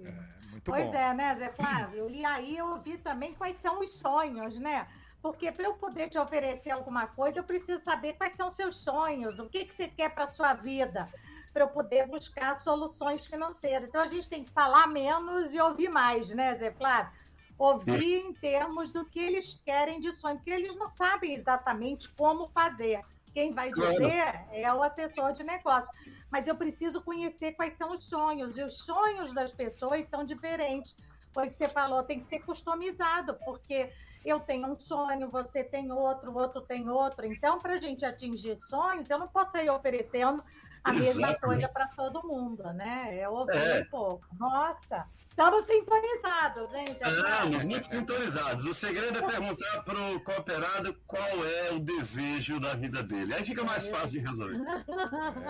É, 0.01 0.13
muito 0.51 0.71
pois 0.71 0.87
bom. 0.87 0.95
é, 0.95 1.15
né, 1.15 1.37
Zé 1.37 1.53
Flávio? 1.53 2.11
E 2.11 2.25
aí 2.25 2.57
eu 2.57 2.67
ouvi 2.67 2.99
também 2.99 3.35
quais 3.35 3.57
são 3.61 3.81
os 3.81 3.91
sonhos, 3.91 4.59
né? 4.59 4.89
Porque 5.21 5.51
para 5.51 5.65
eu 5.65 5.75
poder 5.75 6.09
te 6.09 6.19
oferecer 6.19 6.71
alguma 6.71 7.07
coisa, 7.09 7.41
eu 7.41 7.45
preciso 7.45 7.83
saber 7.83 8.15
quais 8.15 8.37
são 8.37 8.51
seus 8.51 8.77
sonhos, 8.77 9.39
o 9.39 9.49
que, 9.49 9.65
que 9.65 9.75
você 9.75 9.89
quer 9.89 10.11
para 10.15 10.29
sua 10.29 10.55
vida 10.55 11.09
para 11.51 11.65
eu 11.65 11.69
poder 11.69 12.07
buscar 12.07 12.57
soluções 12.59 13.25
financeiras. 13.25 13.89
Então 13.89 14.01
a 14.01 14.07
gente 14.07 14.29
tem 14.29 14.45
que 14.45 14.51
falar 14.51 14.87
menos 14.87 15.53
e 15.53 15.61
ouvir 15.61 15.89
mais, 15.89 16.29
né, 16.29 16.55
Zé 16.57 16.71
Flávio? 16.73 17.13
Ouvir 17.59 18.21
em 18.25 18.33
termos 18.33 18.93
do 18.93 19.05
que 19.05 19.19
eles 19.19 19.61
querem 19.65 20.01
de 20.01 20.13
sonho, 20.13 20.37
porque 20.37 20.51
eles 20.51 20.77
não 20.77 20.91
sabem 20.91 21.35
exatamente 21.35 22.09
como 22.11 22.49
fazer. 22.49 23.03
Quem 23.35 23.53
vai 23.53 23.73
dizer 23.73 24.47
é 24.53 24.73
o 24.73 24.83
assessor 24.83 25.33
de 25.33 25.43
negócio. 25.43 25.91
Mas 26.31 26.47
eu 26.47 26.57
preciso 26.57 27.01
conhecer 27.03 27.53
quais 27.53 27.77
são 27.77 27.91
os 27.93 28.05
sonhos, 28.05 28.57
e 28.57 28.63
os 28.63 28.79
sonhos 28.79 29.33
das 29.33 29.53
pessoas 29.53 30.09
são 30.09 30.25
diferentes. 30.25 30.95
Foi 31.33 31.47
o 31.47 31.51
que 31.51 31.57
você 31.57 31.69
falou, 31.69 32.03
tem 32.03 32.19
que 32.19 32.27
ser 32.27 32.41
customizado, 32.41 33.35
porque 33.45 33.93
eu 34.25 34.41
tenho 34.41 34.67
um 34.67 34.77
sonho, 34.77 35.31
você 35.31 35.63
tem 35.63 35.93
outro, 35.93 36.31
o 36.31 36.37
outro 36.37 36.61
tem 36.61 36.89
outro. 36.89 37.27
Então, 37.27 37.59
para 37.59 37.75
a 37.75 37.81
gente 37.81 38.05
atingir 38.05 38.59
sonhos, 38.61 39.09
eu 39.09 39.19
não 39.19 39.29
posso 39.29 39.57
ir 39.57 39.71
oferecendo 39.71 40.43
a 40.89 40.93
mesma 40.93 41.35
coisa 41.37 41.69
para 41.69 41.87
todo 41.89 42.27
mundo, 42.27 42.63
né? 42.73 43.19
É 43.19 43.29
ouvir 43.29 43.57
é. 43.57 43.81
um 43.81 43.85
pouco. 43.87 44.27
Nossa, 44.39 45.07
estamos 45.29 45.67
sintonizados, 45.67 46.75
hein? 46.75 46.87
Estamos 46.91 47.65
muito 47.65 47.87
sintonizados. 47.87 48.65
O 48.65 48.75
segredo 48.75 49.19
é 49.19 49.23
perguntar 49.23 49.83
para 49.85 50.01
o 50.01 50.21
cooperado 50.21 50.95
qual 51.07 51.45
é 51.45 51.73
o 51.73 51.79
desejo 51.79 52.59
da 52.59 52.75
vida 52.75 53.03
dele. 53.03 53.35
Aí 53.35 53.45
fica 53.45 53.65
mais 53.65 53.87
fácil 53.87 54.21
de 54.21 54.27
resolver. 54.27 54.61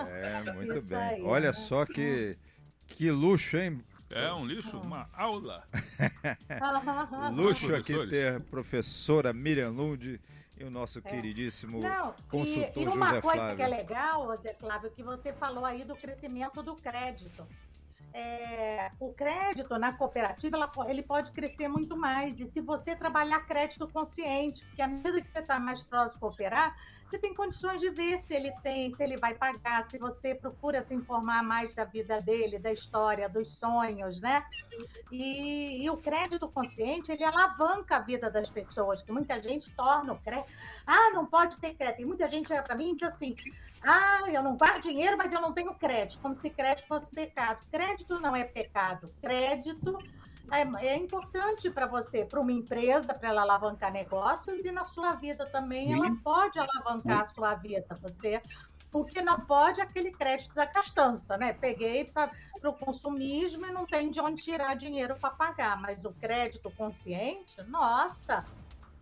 É, 0.09 0.51
muito 0.53 0.77
Isso 0.77 0.87
bem. 0.87 0.97
Aí. 0.97 1.23
Olha 1.23 1.53
só 1.53 1.85
que, 1.85 2.35
que 2.87 3.09
luxo, 3.09 3.57
hein? 3.57 3.83
É 4.09 4.33
um 4.33 4.45
lixo, 4.45 4.75
uma 4.77 5.07
aula. 5.13 5.63
luxo 7.31 7.75
aqui 7.75 8.07
ter 8.07 8.35
a 8.35 8.39
professora 8.39 9.31
Miriam 9.31 9.69
Lund 9.69 10.19
e 10.59 10.63
o 10.65 10.69
nosso 10.69 10.99
é. 10.99 11.01
queridíssimo 11.01 11.79
Não, 11.79 12.13
consultor 12.29 12.83
e, 12.83 12.85
e 12.85 12.89
uma 12.89 13.07
José 13.07 13.21
coisa 13.21 13.37
Flávio. 13.37 13.55
que 13.55 13.61
é 13.61 13.67
legal, 13.67 14.35
José 14.35 14.53
Flávio, 14.53 14.91
que 14.91 15.01
você 15.01 15.31
falou 15.33 15.65
aí 15.65 15.83
do 15.85 15.95
crescimento 15.95 16.61
do 16.61 16.75
crédito. 16.75 17.47
É, 18.11 18.91
o 18.99 19.13
crédito 19.13 19.77
na 19.77 19.93
cooperativa 19.93 20.57
ela, 20.57 20.71
ele 20.87 21.03
pode 21.03 21.31
crescer 21.31 21.67
muito 21.67 21.95
mais. 21.95 22.39
E 22.39 22.47
se 22.47 22.59
você 22.59 22.95
trabalhar 22.95 23.39
crédito 23.45 23.87
consciente, 23.87 24.65
porque 24.65 24.81
à 24.81 24.87
medida 24.87 25.21
que 25.21 25.29
você 25.29 25.39
está 25.39 25.59
mais 25.59 25.81
próximo 25.81 26.15
de 26.15 26.19
cooperar, 26.19 26.75
você 27.09 27.17
tem 27.17 27.33
condições 27.33 27.81
de 27.81 27.89
ver 27.89 28.23
se 28.23 28.33
ele 28.35 28.51
tem, 28.61 28.93
se 28.93 29.01
ele 29.01 29.17
vai 29.17 29.33
pagar, 29.33 29.87
se 29.89 29.97
você 29.97 30.35
procura 30.35 30.85
se 30.85 30.93
informar 30.93 31.41
mais 31.43 31.73
da 31.73 31.83
vida 31.83 32.19
dele, 32.19 32.59
da 32.59 32.71
história, 32.71 33.27
dos 33.27 33.49
sonhos, 33.49 34.21
né? 34.21 34.45
E, 35.11 35.83
e 35.83 35.89
o 35.89 35.97
crédito 35.97 36.47
consciente, 36.47 37.11
ele 37.11 37.23
alavanca 37.23 37.95
a 37.95 37.99
vida 37.99 38.29
das 38.29 38.47
pessoas, 38.49 39.01
que 39.01 39.11
muita 39.11 39.41
gente 39.41 39.71
torna 39.71 40.13
o 40.13 40.19
crédito. 40.19 40.49
Ah, 40.85 41.09
não 41.11 41.25
pode 41.25 41.57
ter 41.57 41.73
crédito. 41.73 42.03
E 42.03 42.05
muita 42.05 42.29
gente 42.29 42.47
chega 42.47 42.61
para 42.61 42.75
mim 42.75 42.91
e 42.91 42.95
diz 42.95 43.07
assim: 43.07 43.35
ah, 43.81 44.21
eu 44.27 44.43
não 44.43 44.55
guardo 44.55 44.83
dinheiro, 44.83 45.17
mas 45.17 45.33
eu 45.33 45.41
não 45.41 45.51
tenho 45.51 45.73
crédito, 45.73 46.21
como 46.21 46.35
se 46.35 46.49
crédito 46.51 46.87
fosse 46.87 47.09
pecado. 47.09 47.65
Crédito 47.71 48.19
não 48.19 48.35
é 48.35 48.43
pecado. 48.43 49.11
Crédito 49.19 49.97
é, 50.51 50.87
é 50.87 50.97
importante 50.97 51.69
para 51.69 51.85
você, 51.85 52.25
para 52.25 52.39
uma 52.39 52.51
empresa, 52.51 53.13
para 53.13 53.29
ela 53.29 53.41
alavancar 53.41 53.91
negócios 53.91 54.63
e 54.65 54.71
na 54.71 54.83
sua 54.83 55.13
vida 55.13 55.45
também 55.45 55.87
Sim. 55.87 55.93
ela 55.93 56.15
pode 56.23 56.59
alavancar 56.59 57.25
Sim. 57.25 57.31
a 57.31 57.33
sua 57.33 57.55
vida. 57.55 57.97
Você 58.01 58.41
o 58.91 59.05
que 59.05 59.21
não 59.21 59.39
pode 59.41 59.79
aquele 59.81 60.11
crédito 60.11 60.53
da 60.55 60.65
castança, 60.65 61.37
né? 61.37 61.53
Peguei 61.53 62.05
para 62.05 62.31
o 62.63 62.73
consumismo 62.73 63.65
e 63.65 63.71
não 63.71 63.85
tem 63.85 64.09
de 64.09 64.19
onde 64.19 64.41
tirar 64.41 64.75
dinheiro 64.75 65.15
para 65.15 65.29
pagar, 65.29 65.79
mas 65.79 66.03
o 66.03 66.11
crédito 66.13 66.71
consciente, 66.71 67.61
nossa, 67.67 68.43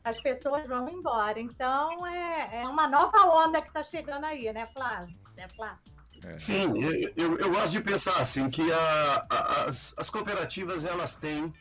as 0.03 0.21
pessoas 0.21 0.67
vão 0.67 0.89
embora. 0.89 1.39
Então 1.39 2.05
é, 2.05 2.63
é 2.63 2.67
uma 2.67 2.87
nova 2.87 3.17
onda 3.45 3.61
que 3.61 3.69
está 3.69 3.83
chegando 3.83 4.25
aí, 4.25 4.51
né, 4.51 4.67
Flávio? 4.67 5.17
É, 5.37 5.47
Flávio? 5.47 5.96
É. 6.23 6.35
Sim, 6.35 6.73
eu, 7.15 7.37
eu, 7.37 7.51
gosto 7.51 7.71
de 7.71 7.81
pensar 7.81 8.19
assim 8.21 8.49
que 8.49 8.71
a, 8.71 9.27
a, 9.29 9.63
as, 9.65 9.93
as 9.97 10.09
cooperativas 10.09 10.83
elas 10.83 11.15
têm 11.15 11.53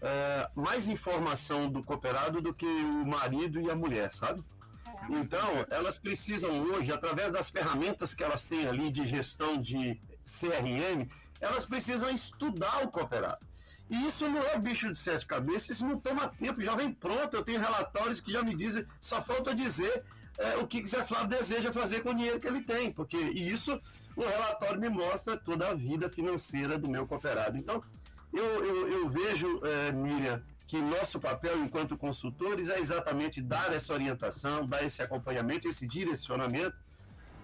é, 0.00 0.50
mais 0.54 0.88
informação 0.88 1.68
do 1.68 1.82
cooperado 1.82 2.40
do 2.40 2.52
que 2.52 2.66
o 2.66 3.06
marido 3.06 3.60
e 3.60 3.70
a 3.70 3.74
mulher, 3.74 4.12
sabe? 4.12 4.44
É. 4.86 5.14
Então, 5.14 5.66
elas 5.70 5.98
precisam 5.98 6.60
hoje, 6.62 6.92
através 6.92 7.32
das 7.32 7.50
ferramentas 7.50 8.14
que 8.14 8.22
elas 8.22 8.44
têm 8.44 8.66
ali 8.66 8.90
de 8.90 9.06
gestão 9.06 9.56
de 9.56 10.00
CRM, 10.24 11.08
elas 11.40 11.64
precisam 11.66 12.10
estudar 12.10 12.84
o 12.84 12.88
cooperado. 12.88 13.44
E 13.88 14.06
isso 14.06 14.28
não 14.28 14.42
é 14.42 14.58
bicho 14.58 14.90
de 14.90 14.98
sete 14.98 15.24
cabeças, 15.26 15.70
isso 15.70 15.86
não 15.86 15.98
toma 15.98 16.28
tempo, 16.28 16.60
já 16.60 16.74
vem 16.74 16.92
pronto. 16.92 17.34
Eu 17.34 17.44
tenho 17.44 17.60
relatórios 17.60 18.20
que 18.20 18.32
já 18.32 18.42
me 18.42 18.54
dizem, 18.54 18.84
só 19.00 19.22
falta 19.22 19.54
dizer 19.54 20.04
é, 20.38 20.56
o 20.58 20.66
que 20.66 20.84
Zé 20.86 21.04
Flávio 21.04 21.28
deseja 21.28 21.72
fazer 21.72 22.02
com 22.02 22.10
o 22.10 22.14
dinheiro 22.14 22.38
que 22.38 22.46
ele 22.46 22.62
tem, 22.62 22.90
porque 22.90 23.16
isso 23.16 23.80
o 24.16 24.22
relatório 24.22 24.80
me 24.80 24.88
mostra 24.88 25.36
toda 25.36 25.68
a 25.68 25.74
vida 25.74 26.08
financeira 26.08 26.78
do 26.78 26.90
meu 26.90 27.06
cooperado. 27.06 27.56
Então, 27.56 27.82
eu, 28.32 28.64
eu, 28.64 28.88
eu 28.88 29.08
vejo, 29.08 29.60
é, 29.64 29.92
Miriam, 29.92 30.42
que 30.66 30.80
nosso 30.80 31.20
papel 31.20 31.58
enquanto 31.58 31.96
consultores 31.96 32.68
é 32.68 32.78
exatamente 32.80 33.40
dar 33.40 33.72
essa 33.72 33.92
orientação, 33.92 34.66
dar 34.66 34.84
esse 34.84 35.00
acompanhamento, 35.02 35.68
esse 35.68 35.86
direcionamento. 35.86 36.76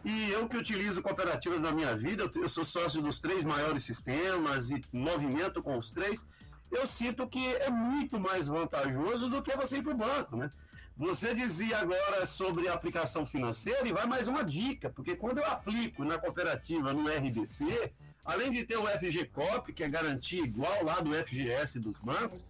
E 0.04 0.30
eu 0.30 0.48
que 0.48 0.56
utilizo 0.56 1.00
cooperativas 1.00 1.62
na 1.62 1.70
minha 1.70 1.96
vida, 1.96 2.28
eu 2.34 2.48
sou 2.48 2.64
sócio 2.64 3.00
dos 3.00 3.20
três 3.20 3.44
maiores 3.44 3.84
sistemas 3.84 4.70
e 4.70 4.82
movimento 4.92 5.62
com 5.62 5.78
os 5.78 5.90
três, 5.90 6.26
eu 6.72 6.86
sinto 6.86 7.28
que 7.28 7.54
é 7.56 7.70
muito 7.70 8.18
mais 8.18 8.48
vantajoso 8.48 9.28
do 9.28 9.42
que 9.42 9.54
você 9.56 9.76
ir 9.76 9.82
para 9.82 9.92
o 9.92 9.96
banco, 9.96 10.36
né? 10.36 10.50
Você 10.96 11.34
dizia 11.34 11.78
agora 11.78 12.26
sobre 12.26 12.68
aplicação 12.68 13.24
financeira 13.24 13.88
e 13.88 13.92
vai 13.92 14.06
mais 14.06 14.28
uma 14.28 14.44
dica, 14.44 14.90
porque 14.90 15.16
quando 15.16 15.38
eu 15.38 15.46
aplico 15.46 16.04
na 16.04 16.18
cooperativa 16.18 16.92
no 16.92 17.08
RBC, 17.08 17.92
além 18.24 18.50
de 18.50 18.64
ter 18.64 18.76
o 18.76 18.86
FGCOP, 18.86 19.72
que 19.72 19.82
é 19.82 19.88
garantia 19.88 20.42
igual 20.42 20.84
lá 20.84 21.00
do 21.00 21.14
FGS 21.14 21.80
dos 21.80 21.98
bancos, 21.98 22.44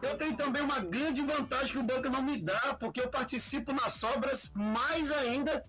eu 0.00 0.16
tenho 0.16 0.34
também 0.34 0.62
uma 0.62 0.80
grande 0.80 1.22
vantagem 1.22 1.72
que 1.72 1.78
o 1.78 1.82
banco 1.82 2.08
não 2.08 2.22
me 2.22 2.38
dá, 2.40 2.76
porque 2.80 3.00
eu 3.00 3.08
participo 3.08 3.72
nas 3.72 3.92
sobras 3.94 4.50
mais 4.54 5.10
ainda 5.12 5.64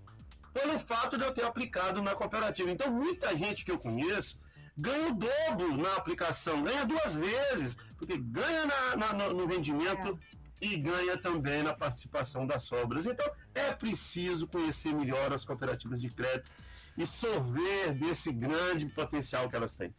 pelo 0.53 0.79
fato 0.79 1.17
de 1.17 1.25
eu 1.25 1.33
ter 1.33 1.43
aplicado 1.43 2.01
na 2.01 2.15
cooperativa. 2.15 2.71
Então, 2.71 2.91
muita 2.91 3.35
gente 3.37 3.65
que 3.65 3.71
eu 3.71 3.77
conheço 3.77 4.39
ganha 4.77 5.09
o 5.09 5.13
dobro 5.13 5.77
na 5.77 5.95
aplicação, 5.95 6.63
ganha 6.63 6.85
duas 6.85 7.15
vezes, 7.15 7.77
porque 7.97 8.17
ganha 8.17 8.65
na, 8.65 9.13
na, 9.13 9.29
no 9.29 9.45
rendimento 9.45 10.17
e 10.61 10.77
ganha 10.77 11.17
também 11.17 11.63
na 11.63 11.73
participação 11.73 12.45
das 12.45 12.63
sobras. 12.63 13.05
Então, 13.05 13.29
é 13.53 13.71
preciso 13.71 14.47
conhecer 14.47 14.93
melhor 14.93 15.33
as 15.33 15.45
cooperativas 15.45 15.99
de 15.99 16.09
crédito 16.09 16.51
e 16.97 17.05
sorver 17.05 17.93
desse 17.93 18.31
grande 18.33 18.85
potencial 18.87 19.49
que 19.49 19.55
elas 19.55 19.73
têm. 19.73 19.93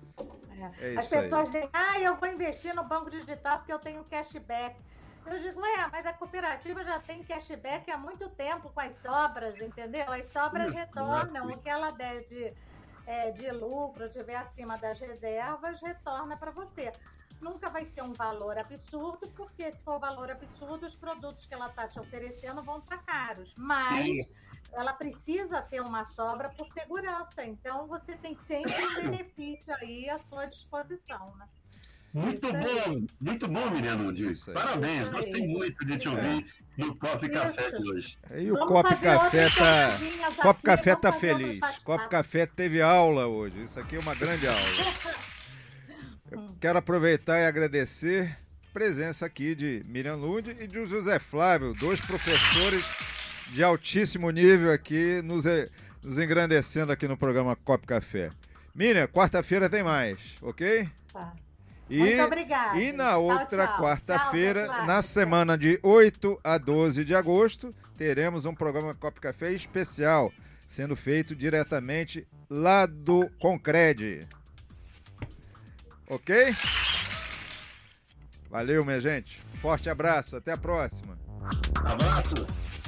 É. 0.79 0.95
É 0.95 0.99
as 0.99 1.09
pessoas 1.09 1.49
aí. 1.49 1.53
dizem, 1.63 1.71
ah, 1.73 1.99
eu 1.99 2.17
vou 2.17 2.29
investir 2.29 2.75
no 2.75 2.85
banco 2.85 3.11
digital 3.11 3.59
porque 3.59 3.73
eu 3.73 3.79
tenho 3.79 4.05
cashback. 4.05 4.77
Eu 5.27 5.39
digo, 5.39 5.61
ué, 5.61 5.89
mas 5.93 6.05
a 6.07 6.13
cooperativa 6.13 6.83
já 6.83 6.99
tem 6.99 7.23
cashback 7.23 7.91
há 7.91 7.97
muito 7.97 8.29
tempo 8.31 8.71
com 8.71 8.81
as 8.81 8.97
sobras, 8.97 9.61
entendeu? 9.61 10.11
As 10.11 10.31
sobras 10.31 10.75
retornam, 10.75 11.47
o 11.47 11.59
que 11.59 11.69
ela 11.69 11.91
der 11.91 12.27
de, 12.27 12.53
é, 13.07 13.31
de 13.31 13.51
lucro, 13.51 14.09
tiver 14.09 14.37
acima 14.37 14.77
das 14.77 14.99
reservas, 14.99 15.81
retorna 15.81 16.37
para 16.37 16.51
você 16.51 16.93
nunca 17.41 17.69
vai 17.71 17.85
ser 17.87 18.03
um 18.03 18.13
valor 18.13 18.59
absurdo, 18.59 19.29
porque 19.37 19.73
se 19.73 19.83
for 19.83 19.99
valor 19.99 20.31
absurdo, 20.31 20.87
os 20.87 20.97
produtos 20.97 21.47
que 21.47 21.55
ela 21.55 21.69
está 21.69 21.87
te 21.87 21.99
oferecendo 21.99 22.63
vão 22.63 22.79
estar 22.79 22.99
caros. 22.99 23.55
Mas 23.57 24.29
ela 24.73 24.93
precisa 24.93 25.61
ter 25.63 25.81
uma 25.81 26.05
sobra 26.13 26.49
por 26.51 26.67
segurança. 26.73 27.45
Então, 27.45 27.87
você 27.87 28.15
tem 28.17 28.37
sempre 28.37 28.73
um 28.85 28.95
benefício 28.95 29.75
aí 29.77 30.09
à 30.09 30.19
sua 30.19 30.47
disposição, 30.47 31.35
né? 31.37 31.47
Muito 32.13 32.45
Isso 32.45 32.53
bom, 32.53 33.07
muito 33.21 33.49
bom, 33.49 33.71
Miriam 33.71 33.97
Nunes. 33.97 34.49
Aí. 34.49 34.55
Parabéns, 34.55 35.03
Isso 35.03 35.11
aí. 35.11 35.17
gostei 35.17 35.47
muito 35.47 35.87
de 35.87 35.97
te 35.97 36.09
ouvir 36.09 36.53
no 36.77 36.97
Copo 36.97 37.25
e 37.25 37.29
Café 37.29 37.71
de 37.71 37.89
hoje. 37.89 38.19
Aí 38.31 38.51
o 38.51 38.55
Vamos 38.55 38.69
Copo 38.69 38.97
Café 39.01 39.49
tá. 39.51 40.43
Copo 40.43 40.63
Café 40.63 40.97
tá 40.97 41.13
feliz. 41.13 41.61
Copo 41.85 42.09
Café 42.09 42.47
teve 42.47 42.83
aula 42.83 43.29
hoje. 43.29 43.63
Isso 43.63 43.79
aqui 43.79 43.95
é 43.95 44.01
uma 44.01 44.15
grande 44.17 44.49
aula. 44.49 44.61
Quero 46.61 46.79
aproveitar 46.79 47.41
e 47.41 47.47
agradecer 47.47 48.37
a 48.69 48.73
presença 48.75 49.25
aqui 49.25 49.55
de 49.55 49.83
Miriam 49.89 50.17
Lund 50.17 50.51
e 50.61 50.67
de 50.67 50.85
José 50.85 51.19
Flávio, 51.19 51.73
dois 51.73 51.99
professores 52.03 52.85
de 53.49 53.65
altíssimo 53.65 54.31
nível 54.31 54.71
aqui, 54.71 55.23
nos, 55.23 55.47
nos 56.03 56.19
engrandecendo 56.19 56.93
aqui 56.93 57.09
no 57.09 57.17
programa 57.17 57.57
Copo 57.57 57.87
Café. 57.87 58.31
Miriam, 58.75 59.07
quarta-feira 59.07 59.71
tem 59.71 59.83
mais, 59.83 60.21
ok? 60.43 60.87
Tá. 61.11 61.33
E, 61.89 61.99
Muito 61.99 62.23
obrigada. 62.25 62.79
E 62.79 62.93
na 62.93 63.17
outra 63.17 63.67
quarta-feira, 63.79 64.85
na 64.85 65.01
semana 65.01 65.57
de 65.57 65.81
8 65.83 66.41
a 66.45 66.59
12 66.59 67.07
de 67.07 67.15
agosto, 67.15 67.75
teremos 67.97 68.45
um 68.45 68.55
programa 68.55 68.95
Copo 68.95 69.19
Café 69.19 69.51
especial, 69.55 70.31
sendo 70.69 70.95
feito 70.95 71.35
diretamente 71.35 72.29
lá 72.51 72.85
do 72.85 73.31
Concred. 73.39 74.29
Ok? 76.11 76.35
Valeu, 78.51 78.85
minha 78.85 79.01
gente. 79.01 79.41
Forte 79.63 79.89
abraço, 79.89 80.37
até 80.37 80.51
a 80.53 80.57
próxima. 80.57 81.17
Abraço, 81.85 82.35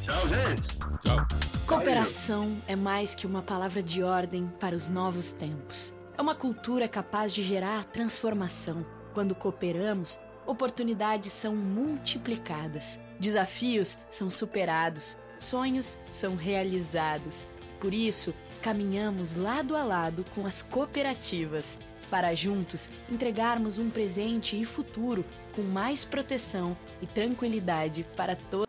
tchau, 0.00 0.22
gente. 0.28 0.66
Tchau. 1.04 1.28
Cooperação 1.64 2.60
é 2.66 2.74
mais 2.74 3.14
que 3.14 3.24
uma 3.24 3.40
palavra 3.40 3.80
de 3.80 4.02
ordem 4.02 4.48
para 4.58 4.74
os 4.74 4.90
novos 4.90 5.32
tempos. 5.32 5.94
É 6.18 6.20
uma 6.20 6.34
cultura 6.34 6.88
capaz 6.88 7.32
de 7.32 7.44
gerar 7.44 7.84
transformação. 7.84 8.84
Quando 9.14 9.36
cooperamos, 9.36 10.18
oportunidades 10.44 11.32
são 11.32 11.54
multiplicadas, 11.54 12.98
desafios 13.20 13.98
são 14.10 14.28
superados, 14.28 15.16
sonhos 15.38 16.00
são 16.10 16.34
realizados. 16.34 17.46
Por 17.80 17.94
isso, 17.94 18.34
caminhamos 18.62 19.36
lado 19.36 19.76
a 19.76 19.84
lado 19.84 20.24
com 20.34 20.44
as 20.44 20.60
cooperativas, 20.60 21.78
para 22.12 22.34
juntos 22.34 22.90
entregarmos 23.10 23.78
um 23.78 23.88
presente 23.88 24.60
e 24.60 24.66
futuro 24.66 25.24
com 25.56 25.62
mais 25.62 26.04
proteção 26.04 26.76
e 27.00 27.06
tranquilidade 27.06 28.06
para 28.14 28.36
todos. 28.36 28.66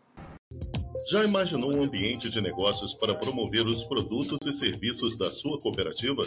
Já 1.10 1.22
imaginou 1.22 1.76
um 1.76 1.82
ambiente 1.82 2.30
de 2.30 2.40
negócios 2.40 2.94
para 2.94 3.14
promover 3.14 3.66
os 3.66 3.84
produtos 3.84 4.38
e 4.46 4.52
serviços 4.54 5.18
da 5.18 5.30
sua 5.30 5.58
cooperativa? 5.58 6.26